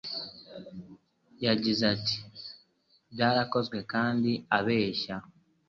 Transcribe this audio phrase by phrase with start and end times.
[1.45, 2.17] Yagize ati
[3.13, 5.15] Byarakozwe kandi abeshya